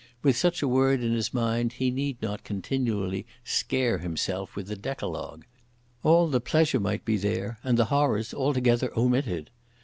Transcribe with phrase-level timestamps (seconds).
[0.23, 4.75] With such a word in his mind he need not continually scare himself with the
[4.75, 5.43] decalogue.
[6.01, 9.51] All the pleasure might be there, and the horrors altogether omitted.